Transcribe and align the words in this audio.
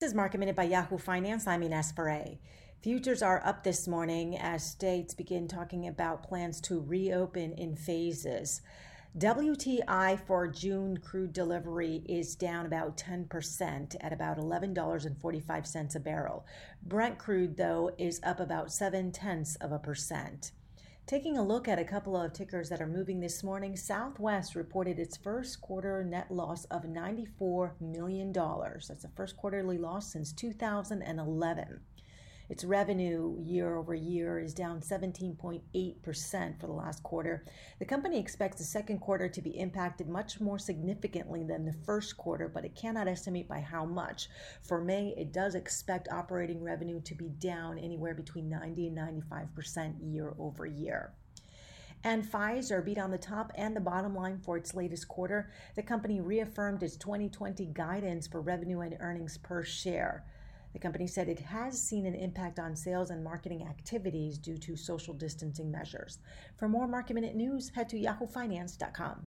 This 0.00 0.10
is 0.10 0.14
Market 0.14 0.38
Minute 0.38 0.54
by 0.54 0.62
Yahoo 0.62 0.96
Finance. 0.96 1.48
I'm 1.48 1.64
Ines 1.64 1.90
Ferre. 1.90 2.38
Futures 2.82 3.20
are 3.20 3.44
up 3.44 3.64
this 3.64 3.88
morning 3.88 4.38
as 4.38 4.64
states 4.64 5.12
begin 5.12 5.48
talking 5.48 5.88
about 5.88 6.22
plans 6.22 6.60
to 6.60 6.78
reopen 6.78 7.52
in 7.54 7.74
phases. 7.74 8.62
WTI 9.18 10.24
for 10.24 10.46
June 10.46 10.98
crude 10.98 11.32
delivery 11.32 12.04
is 12.08 12.36
down 12.36 12.64
about 12.64 12.96
10% 12.96 13.96
at 14.00 14.12
about 14.12 14.38
$11.45 14.38 15.96
a 15.96 15.98
barrel. 15.98 16.46
Brent 16.80 17.18
crude, 17.18 17.56
though, 17.56 17.90
is 17.98 18.20
up 18.22 18.38
about 18.38 18.70
7 18.70 19.10
tenths 19.10 19.56
of 19.56 19.72
a 19.72 19.80
percent. 19.80 20.52
Taking 21.08 21.38
a 21.38 21.42
look 21.42 21.68
at 21.68 21.78
a 21.78 21.84
couple 21.84 22.20
of 22.20 22.34
tickers 22.34 22.68
that 22.68 22.82
are 22.82 22.86
moving 22.86 23.18
this 23.18 23.42
morning, 23.42 23.78
Southwest 23.78 24.54
reported 24.54 24.98
its 24.98 25.16
first 25.16 25.58
quarter 25.62 26.04
net 26.04 26.30
loss 26.30 26.66
of 26.66 26.82
$94 26.82 27.80
million. 27.80 28.30
That's 28.30 28.86
the 28.88 29.10
first 29.16 29.34
quarterly 29.38 29.78
loss 29.78 30.12
since 30.12 30.34
2011. 30.34 31.80
Its 32.48 32.64
revenue 32.64 33.36
year 33.42 33.76
over 33.76 33.94
year 33.94 34.38
is 34.38 34.54
down 34.54 34.80
17.8% 34.80 36.60
for 36.60 36.66
the 36.66 36.72
last 36.72 37.02
quarter. 37.02 37.44
The 37.78 37.84
company 37.84 38.18
expects 38.18 38.56
the 38.56 38.64
second 38.64 39.00
quarter 39.00 39.28
to 39.28 39.42
be 39.42 39.58
impacted 39.58 40.08
much 40.08 40.40
more 40.40 40.58
significantly 40.58 41.44
than 41.44 41.66
the 41.66 41.76
first 41.84 42.16
quarter, 42.16 42.48
but 42.48 42.64
it 42.64 42.74
cannot 42.74 43.06
estimate 43.06 43.48
by 43.48 43.60
how 43.60 43.84
much. 43.84 44.28
For 44.62 44.80
May, 44.80 45.14
it 45.18 45.32
does 45.32 45.54
expect 45.54 46.08
operating 46.10 46.62
revenue 46.62 47.00
to 47.02 47.14
be 47.14 47.28
down 47.28 47.78
anywhere 47.78 48.14
between 48.14 48.48
90 48.48 48.88
and 48.88 48.96
95% 48.96 49.96
year 50.00 50.34
over 50.38 50.64
year. 50.64 51.12
And 52.04 52.24
Pfizer 52.24 52.84
beat 52.84 52.98
on 52.98 53.10
the 53.10 53.18
top 53.18 53.52
and 53.56 53.74
the 53.74 53.80
bottom 53.80 54.14
line 54.14 54.38
for 54.38 54.56
its 54.56 54.74
latest 54.74 55.08
quarter. 55.08 55.50
The 55.74 55.82
company 55.82 56.20
reaffirmed 56.20 56.82
its 56.82 56.96
2020 56.96 57.66
guidance 57.66 58.26
for 58.26 58.40
revenue 58.40 58.80
and 58.80 58.96
earnings 59.00 59.36
per 59.36 59.64
share. 59.64 60.24
The 60.72 60.78
company 60.78 61.06
said 61.06 61.28
it 61.28 61.40
has 61.40 61.80
seen 61.80 62.06
an 62.06 62.14
impact 62.14 62.58
on 62.58 62.76
sales 62.76 63.10
and 63.10 63.24
marketing 63.24 63.66
activities 63.66 64.38
due 64.38 64.58
to 64.58 64.76
social 64.76 65.14
distancing 65.14 65.70
measures. 65.70 66.18
For 66.56 66.68
more 66.68 66.86
market 66.86 67.14
minute 67.14 67.34
news, 67.34 67.70
head 67.74 67.88
to 67.90 67.96
yahoofinance.com. 67.96 69.24